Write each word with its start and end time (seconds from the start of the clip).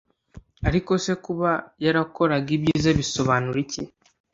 Ariko 0.67 0.91
se 1.03 1.13
kuba 1.25 1.51
yarakoraga 1.85 2.49
ibyiza 2.57 2.89
bisobanura 2.99 3.57
iki 3.65 3.81